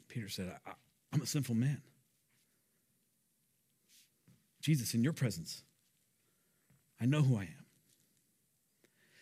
[0.08, 0.72] Peter said, I,
[1.12, 1.80] am a sinful man.
[4.60, 5.62] Jesus, in your presence,
[7.00, 7.66] I know who I am.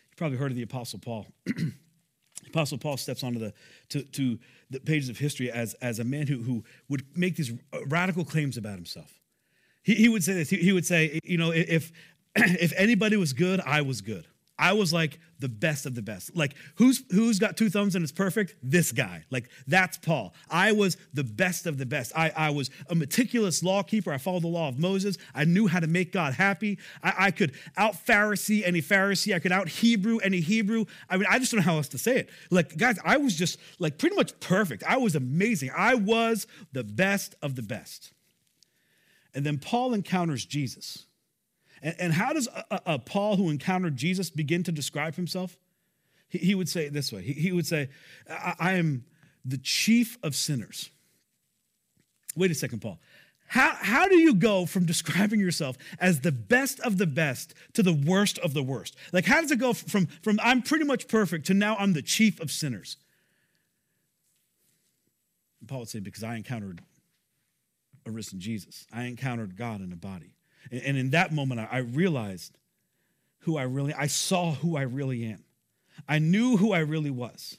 [0.09, 1.27] You probably heard of the Apostle Paul.
[2.47, 3.53] Apostle Paul steps onto the
[3.89, 7.51] to, to the pages of history as, as a man who, who would make these
[7.85, 9.19] radical claims about himself.
[9.83, 10.49] He, he would say this.
[10.49, 11.91] He, he would say, you know, if
[12.35, 14.27] if anybody was good, I was good.
[14.59, 16.35] I was like the best of the best.
[16.35, 18.55] Like who's who's got two thumbs and it's perfect?
[18.63, 19.23] This guy.
[19.29, 20.33] Like that's Paul.
[20.49, 22.11] I was the best of the best.
[22.15, 24.11] I, I was a meticulous law keeper.
[24.11, 25.17] I followed the law of Moses.
[25.35, 26.79] I knew how to make God happy.
[27.03, 29.35] I, I could out Pharisee any Pharisee.
[29.35, 30.85] I could out Hebrew any Hebrew.
[31.09, 32.29] I mean, I just don't know how else to say it.
[32.49, 34.83] Like, guys, I was just like pretty much perfect.
[34.87, 35.71] I was amazing.
[35.75, 38.13] I was the best of the best.
[39.33, 41.06] And then Paul encounters Jesus.
[41.81, 45.57] And, and how does a, a, Paul who encountered Jesus begin to describe himself?
[46.29, 47.89] He, he would say it this way he, he would say,
[48.29, 49.05] I, I am
[49.45, 50.89] the chief of sinners.
[52.35, 52.99] Wait a second, Paul.
[53.47, 57.83] How, how do you go from describing yourself as the best of the best to
[57.83, 58.95] the worst of the worst?
[59.13, 62.01] Like, how does it go from, from I'm pretty much perfect to now I'm the
[62.01, 62.97] chief of sinners?
[65.59, 66.81] And Paul would say, because I encountered
[68.05, 70.36] a risen Jesus, I encountered God in a body.
[70.71, 72.57] And in that moment, I realized
[73.39, 75.43] who I really, I saw who I really am.
[76.07, 77.57] I knew who I really was.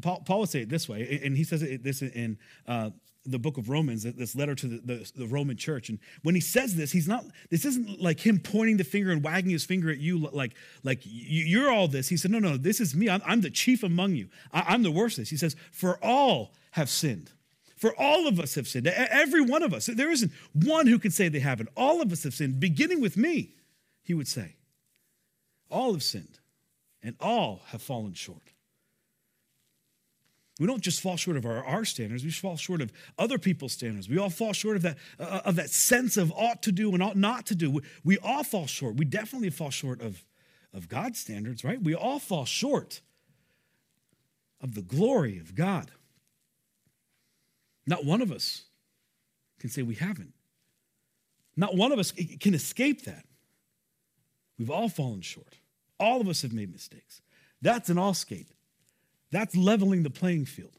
[0.00, 2.90] Paul, Paul would say it this way, and he says this in uh,
[3.26, 5.88] the book of Romans, this letter to the, the, the, Roman church.
[5.88, 9.22] And when he says this, he's not, this isn't like him pointing the finger and
[9.22, 12.08] wagging his finger at you like, like you're all this.
[12.08, 13.08] He said, no, no, this is me.
[13.08, 14.28] I'm, I'm the chief among you.
[14.52, 17.30] I, I'm the worst He says, for all have sinned
[17.84, 18.86] for all of us have sinned.
[18.86, 19.84] Every one of us.
[19.84, 21.68] There isn't one who can say they haven't.
[21.76, 23.56] All of us have sinned, beginning with me,
[24.02, 24.56] he would say.
[25.70, 26.38] All have sinned,
[27.02, 28.54] and all have fallen short.
[30.58, 33.74] We don't just fall short of our, our standards, we fall short of other people's
[33.74, 34.08] standards.
[34.08, 37.02] We all fall short of that, uh, of that sense of ought to do and
[37.02, 37.70] ought not to do.
[37.70, 38.96] We, we all fall short.
[38.96, 40.24] We definitely fall short of,
[40.72, 41.82] of God's standards, right?
[41.82, 43.02] We all fall short
[44.62, 45.90] of the glory of God.
[47.86, 48.62] Not one of us
[49.58, 50.32] can say we haven't.
[51.56, 53.24] Not one of us can escape that.
[54.58, 55.58] We've all fallen short.
[55.98, 57.22] All of us have made mistakes.
[57.62, 58.48] That's an all skate.
[59.30, 60.78] That's leveling the playing field.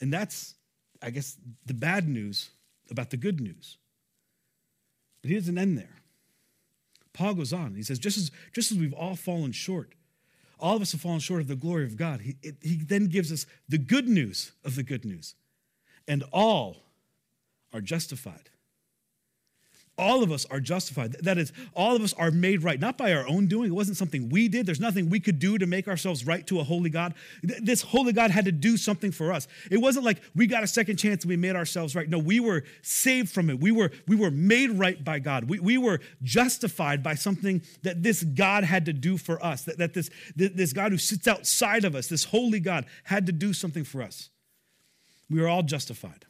[0.00, 0.54] And that's,
[1.02, 2.50] I guess, the bad news
[2.90, 3.78] about the good news.
[5.22, 6.02] But he doesn't end there.
[7.12, 7.74] Paul goes on.
[7.74, 9.94] He says, just as, just as we've all fallen short,
[10.58, 12.20] all of us have fallen short of the glory of God.
[12.22, 15.34] He, it, he then gives us the good news of the good news.
[16.08, 16.78] And all
[17.72, 18.50] are justified
[19.98, 21.12] all of us are justified.
[21.22, 23.70] That is, all of us are made right, not by our own doing.
[23.70, 24.66] It wasn't something we did.
[24.66, 27.14] There's nothing we could do to make ourselves right to a holy God.
[27.42, 29.48] This holy God had to do something for us.
[29.70, 32.08] It wasn't like we got a second chance and we made ourselves right.
[32.08, 33.58] No, we were saved from it.
[33.58, 35.48] We were, we were made right by God.
[35.48, 39.78] We, we were justified by something that this God had to do for us, that,
[39.78, 43.54] that this, this God who sits outside of us, this holy God, had to do
[43.54, 44.28] something for us.
[45.30, 46.25] We are all justified.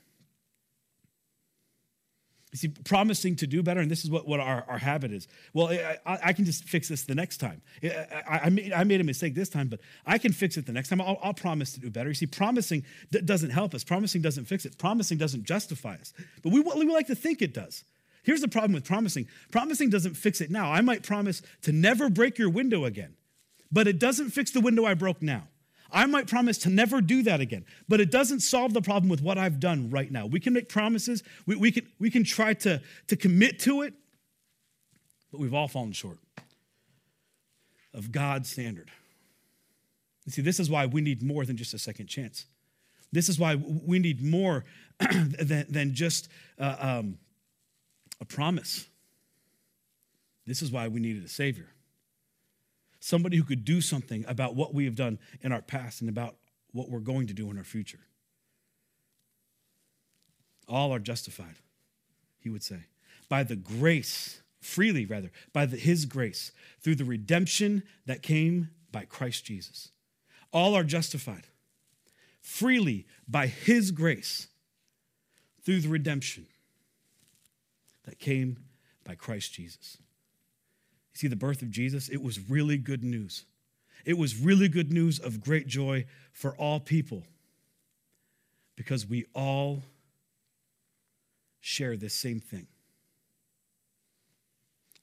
[2.57, 5.29] You see, promising to do better, and this is what, what our, our habit is.
[5.53, 7.61] Well, I, I can just fix this the next time.
[7.83, 10.73] I, I, made, I made a mistake this time, but I can fix it the
[10.73, 11.03] next time.
[11.03, 12.09] I'll, I'll promise to do better.
[12.09, 16.15] You see, promising doesn't help us, promising doesn't fix it, promising doesn't justify us.
[16.43, 17.85] But we, we like to think it does.
[18.23, 20.73] Here's the problem with promising promising doesn't fix it now.
[20.73, 23.17] I might promise to never break your window again,
[23.71, 25.49] but it doesn't fix the window I broke now.
[25.91, 29.23] I might promise to never do that again, but it doesn't solve the problem with
[29.23, 30.27] what I've done right now.
[30.27, 33.95] We can make promises, we, we, can, we can try to, to commit to it,
[35.31, 36.19] but we've all fallen short
[37.95, 38.91] of God's standard.
[40.25, 42.47] You see, this is why we need more than just a second chance.
[43.13, 44.65] This is why we need more
[45.01, 47.19] than, than just uh, um,
[48.21, 48.87] a promise.
[50.47, 51.69] This is why we needed a Savior
[53.07, 56.35] somebody who could do something about what we have done in our past and about
[56.73, 58.01] what we're going to do in our future.
[60.69, 61.55] All are justified,
[62.41, 62.81] he would say,
[63.29, 69.05] by the grace, freely rather, by the, his grace, through the redemption that came by
[69.05, 69.91] Christ Jesus.
[70.53, 71.47] All are justified
[72.41, 74.49] freely by his grace
[75.65, 76.47] through the redemption
[78.05, 78.57] that came
[79.05, 79.99] by Christ Jesus.
[81.17, 83.47] See, the birth of Jesus, it was really good news.
[84.05, 87.23] It was really good news of great joy for all people
[88.77, 89.83] because we all
[91.63, 92.67] share this same thing.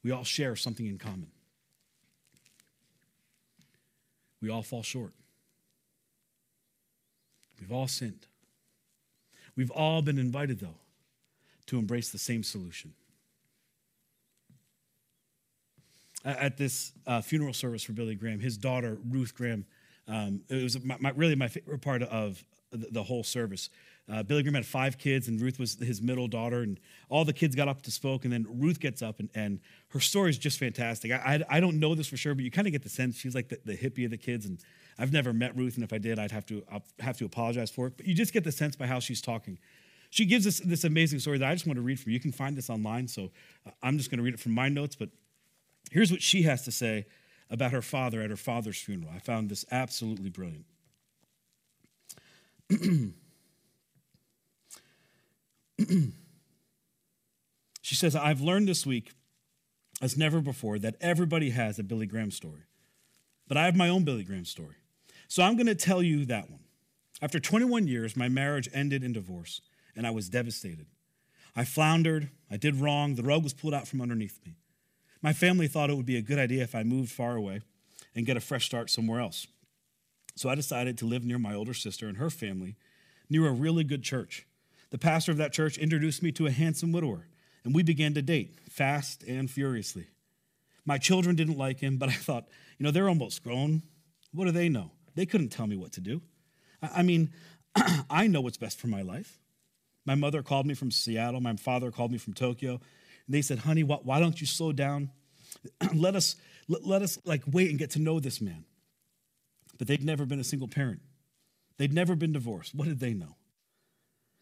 [0.04, 1.32] We all share something in common.
[4.40, 5.14] We all fall short.
[7.60, 8.28] We've all sinned.
[9.56, 10.78] We've all been invited, though,
[11.66, 12.94] to embrace the same solution.
[16.24, 19.66] At this uh, funeral service for Billy Graham, his daughter, Ruth Graham,
[20.08, 23.70] Um, it was my, my, really my favorite part of the, the whole service.
[24.12, 27.34] Uh, Billy Graham had five kids, and Ruth was his middle daughter, and all the
[27.34, 30.38] kids got up to spoke, and then Ruth gets up, and, and her story is
[30.38, 31.12] just fantastic.
[31.12, 31.18] I,
[31.50, 33.34] I, I don't know this for sure, but you kind of get the sense she's
[33.34, 34.60] like the, the hippie of the kids, and
[35.00, 37.72] I've never met Ruth, and if I did, I'd have to I'll have to apologize
[37.72, 37.96] for it.
[37.96, 39.58] But you just get the sense by how she's talking.
[40.10, 42.16] She gives us this amazing story that I just want to read from you.
[42.16, 43.32] You can find this online, so
[43.66, 44.96] uh, I'm just going to read it from my notes.
[44.96, 45.10] But
[45.92, 47.06] here's what she has to say
[47.50, 49.12] about her father at her father's funeral.
[49.16, 50.66] I found this absolutely brilliant.
[57.82, 59.12] she says, I've learned this week,
[60.02, 62.64] as never before, that everybody has a Billy Graham story.
[63.48, 64.76] But I have my own Billy Graham story.
[65.28, 66.62] So I'm going to tell you that one.
[67.22, 69.62] After 21 years, my marriage ended in divorce,
[69.96, 70.88] and I was devastated.
[71.56, 74.56] I floundered, I did wrong, the rug was pulled out from underneath me.
[75.24, 77.62] My family thought it would be a good idea if I moved far away
[78.14, 79.48] and get a fresh start somewhere else.
[80.36, 82.76] So I decided to live near my older sister and her family,
[83.30, 84.46] near a really good church.
[84.90, 87.28] The pastor of that church introduced me to a handsome widower,
[87.64, 90.08] and we began to date fast and furiously.
[90.86, 93.84] My children didn't like him, but I thought, you know, they're almost grown.
[94.34, 94.92] What do they know?
[95.16, 96.22] They couldn't tell me what to do.
[96.82, 97.32] I mean,
[98.10, 99.40] I know what's best for my life.
[100.06, 101.40] My mother called me from Seattle.
[101.40, 102.82] My father called me from Tokyo.
[103.28, 105.10] They said, honey, why don't you slow down?
[105.94, 106.36] let us,
[106.68, 108.66] let us like wait and get to know this man.
[109.78, 111.02] But they'd never been a single parent.
[111.78, 112.76] They'd never been divorced.
[112.76, 113.36] What did they know?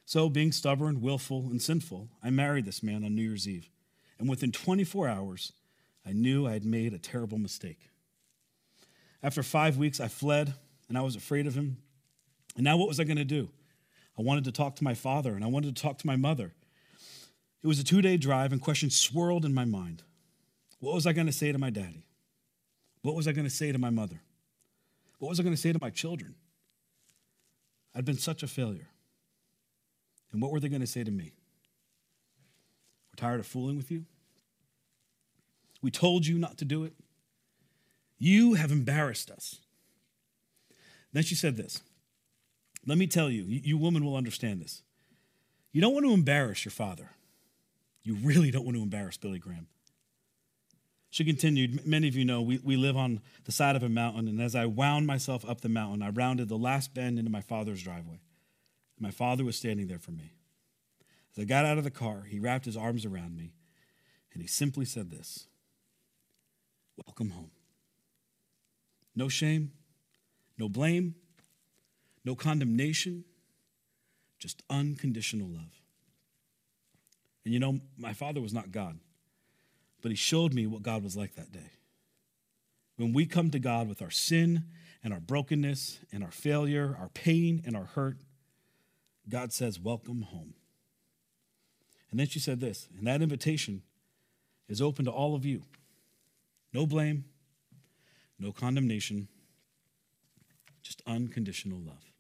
[0.06, 3.70] So, being stubborn, willful, and sinful, I married this man on New Year's Eve.
[4.20, 5.54] And within 24 hours,
[6.06, 7.90] I knew I had made a terrible mistake.
[9.24, 10.54] After five weeks, I fled,
[10.90, 11.78] and I was afraid of him.
[12.56, 13.50] And now, what was I going to do?
[14.18, 16.54] I wanted to talk to my father, and I wanted to talk to my mother.
[17.64, 20.04] It was a two day drive, and questions swirled in my mind.
[20.80, 22.06] What was I going to say to my daddy?
[23.02, 24.22] What was I going to say to my mother?
[25.20, 26.36] What was I going to say to my children?
[27.94, 28.88] I'd been such a failure.
[30.32, 31.34] And what were they going to say to me?
[33.12, 34.06] We're tired of fooling with you.
[35.82, 36.94] We told you not to do it.
[38.18, 39.60] You have embarrassed us.
[41.14, 41.82] Then she said this
[42.86, 44.82] Let me tell you, you women will understand this.
[45.72, 47.12] You don't want to embarrass your father.
[48.04, 49.68] You really don't want to embarrass Billy Graham.
[51.10, 54.28] She continued, Many of you know we, we live on the side of a mountain,
[54.28, 57.42] and as I wound myself up the mountain, I rounded the last bend into my
[57.42, 58.22] father's driveway.
[59.00, 60.34] My father was standing there for me.
[61.32, 63.54] As I got out of the car, he wrapped his arms around me
[64.34, 65.48] and he simply said this
[67.06, 67.52] Welcome home.
[69.16, 69.72] No shame,
[70.58, 71.16] no blame,
[72.24, 73.26] no condemnation,
[74.40, 75.81] just unconditional love.
[77.44, 79.00] And you know, my father was not God,
[80.02, 81.72] but he showed me what God was like that day.
[82.98, 84.66] When we come to God with our sin
[85.04, 88.18] and our brokenness and our failure, our pain and our hurt,
[89.28, 90.54] God says, Welcome home.
[92.12, 93.84] And then she said this, and that invitation
[94.68, 95.64] is open to all of you.
[96.74, 97.26] No blame,
[98.38, 99.30] no condemnation,
[100.82, 102.12] just unconditional love.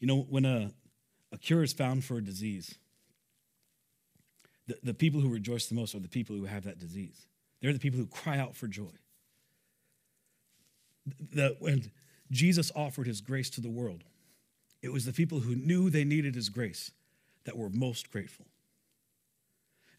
[0.00, 0.72] You know, when a,
[1.30, 2.78] a cure is found for a disease,
[4.68, 7.26] the, the people who rejoice the most are the people who have that disease.
[7.60, 8.92] They're the people who cry out for joy.
[11.32, 11.90] The, when
[12.30, 14.04] Jesus offered his grace to the world,
[14.82, 16.92] it was the people who knew they needed his grace
[17.44, 18.46] that were most grateful.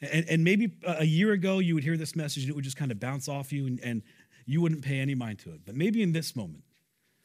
[0.02, 2.78] And, and maybe a year ago, you would hear this message and it would just
[2.78, 4.04] kind of bounce off you and, and
[4.46, 5.62] you wouldn't pay any mind to it.
[5.66, 6.64] But maybe in this moment,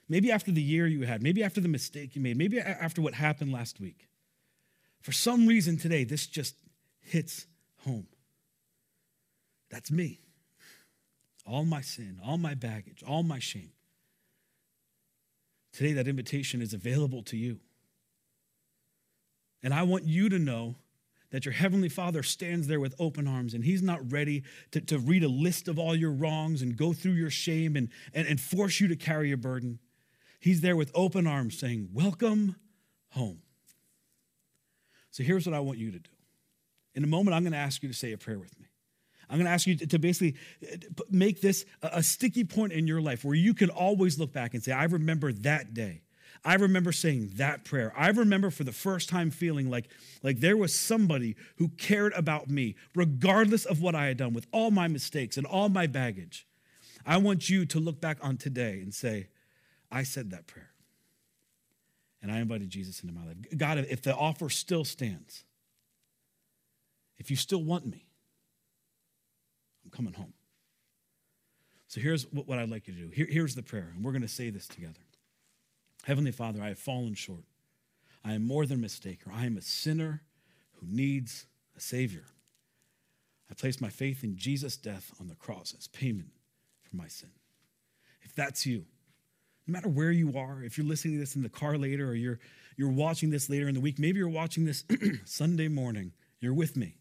[0.08, 3.14] maybe after the year you had, maybe after the mistake you made, maybe after what
[3.14, 4.08] happened last week,
[5.02, 6.56] for some reason today, this just
[7.04, 7.46] hits
[7.84, 8.06] home.
[9.70, 10.20] That's me.
[11.46, 13.70] All my sin, all my baggage, all my shame.
[15.72, 17.58] Today, that invitation is available to you.
[19.62, 20.76] And I want you to know
[21.30, 24.98] that your Heavenly Father stands there with open arms and He's not ready to, to
[24.98, 28.40] read a list of all your wrongs and go through your shame and, and, and
[28.40, 29.80] force you to carry a burden.
[30.38, 32.54] He's there with open arms saying, Welcome
[33.10, 33.40] home.
[35.10, 36.10] So here's what I want you to do.
[36.94, 38.66] In a moment, I'm going to ask you to say a prayer with me.
[39.28, 40.76] I'm going to ask you to basically uh,
[41.10, 44.62] make this a sticky point in your life where you can always look back and
[44.62, 46.02] say, I remember that day.
[46.44, 47.92] I remember saying that prayer.
[47.96, 49.88] I remember for the first time feeling like,
[50.22, 54.46] like there was somebody who cared about me, regardless of what I had done, with
[54.52, 56.46] all my mistakes and all my baggage.
[57.06, 59.28] I want you to look back on today and say,
[59.90, 60.70] I said that prayer.
[62.20, 63.36] And I invited Jesus into my life.
[63.56, 65.44] God, if the offer still stands,
[67.18, 68.06] if you still want me,
[69.84, 70.32] I'm coming home.
[71.88, 73.08] So here's what, I'd like you to do.
[73.10, 75.00] Here, here's the prayer, and we're going to say this together.
[76.04, 77.44] Heavenly Father, I have fallen short.
[78.24, 79.32] I am more than a mistaker.
[79.32, 80.22] I am a sinner
[80.72, 81.46] who needs
[81.76, 82.24] a Savior.
[83.50, 86.32] I place my faith in Jesus' death on the cross as payment
[86.82, 87.30] for my sin.
[88.22, 88.86] If that's you,
[89.66, 92.14] no matter where you are, if you're listening to this in the car later or
[92.14, 92.38] you're,
[92.76, 94.84] you're watching this later in the week, maybe you're watching this
[95.24, 96.96] Sunday morning, you're with me.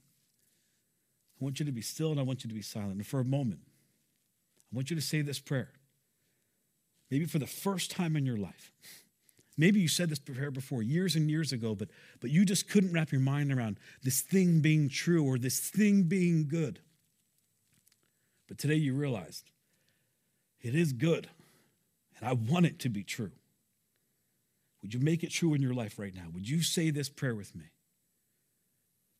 [1.43, 2.93] I want you to be still and I want you to be silent.
[2.93, 5.71] And for a moment, I want you to say this prayer.
[7.11, 8.71] Maybe for the first time in your life.
[9.57, 11.89] Maybe you said this prayer before years and years ago, but,
[12.21, 16.03] but you just couldn't wrap your mind around this thing being true or this thing
[16.03, 16.79] being good.
[18.47, 19.51] But today you realized
[20.61, 21.27] it is good,
[22.17, 23.33] and I want it to be true.
[24.81, 26.27] Would you make it true in your life right now?
[26.33, 27.65] Would you say this prayer with me?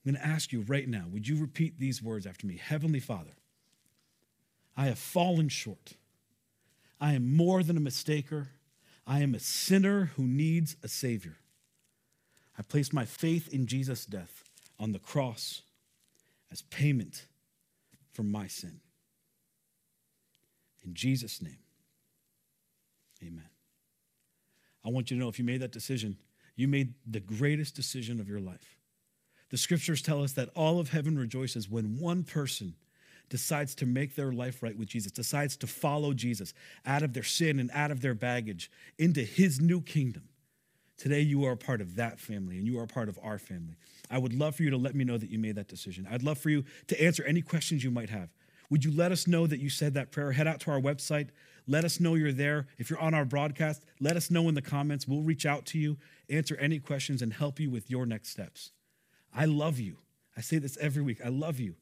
[0.06, 2.58] I'm going to ask you right now would you repeat these words after me?
[2.58, 3.36] Heavenly Father,
[4.76, 5.94] I have fallen short.
[7.00, 8.48] I am more than a mistaker.
[9.06, 11.38] I am a sinner who needs a Savior.
[12.58, 14.44] I place my faith in Jesus' death
[14.80, 15.62] on the cross
[16.52, 17.26] as payment
[18.12, 18.80] for my sin.
[20.86, 21.60] In Jesus' name,
[23.24, 23.50] amen.
[24.86, 26.18] I want you to know if you made that decision,
[26.56, 28.78] you made the greatest decision of your life.
[29.54, 32.74] The scriptures tell us that all of heaven rejoices when one person
[33.30, 36.56] decides to make their life right with Jesus, decides to follow Jesus
[36.88, 40.24] out of their sin and out of their baggage into his new kingdom.
[40.98, 43.38] Today, you are a part of that family and you are a part of our
[43.38, 43.76] family.
[44.10, 46.08] I would love for you to let me know that you made that decision.
[46.10, 48.30] I'd love for you to answer any questions you might have.
[48.72, 50.32] Would you let us know that you said that prayer?
[50.32, 51.30] Head out to our website.
[51.68, 52.66] Let us know you're there.
[52.80, 55.08] If you're on our broadcast, let us know in the comments.
[55.08, 55.98] We'll reach out to you,
[56.28, 58.72] answer any questions, and help you with your next steps.
[59.34, 59.98] I love you.
[60.38, 61.20] I say this every week.
[61.24, 61.76] I love you.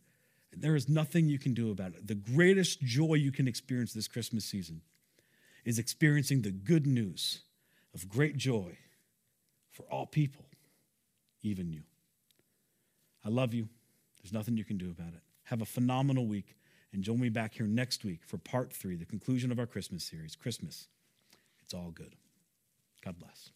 [0.52, 2.08] And there is nothing you can do about it.
[2.08, 4.82] The greatest joy you can experience this Christmas season
[5.64, 7.42] is experiencing the good news
[7.94, 8.78] of great joy
[9.70, 10.46] for all people,
[11.42, 11.84] even you.
[13.24, 13.70] I love you.
[14.22, 15.22] There's nothing you can do about it.
[15.44, 16.56] Have a phenomenal week
[16.94, 20.04] and join me back here next week for part three, the conclusion of our Christmas
[20.04, 20.88] series Christmas.
[21.62, 22.16] It's all good.
[23.04, 23.52] God bless.